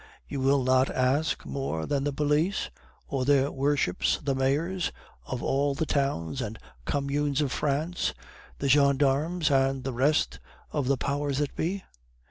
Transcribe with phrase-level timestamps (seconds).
[0.27, 2.71] You will not ask more than the police,
[3.07, 4.91] or their worships the mayors,
[5.27, 8.15] of all the towns and communes of France,
[8.57, 10.39] the gendarmes and the rest
[10.71, 11.83] of the powers that be?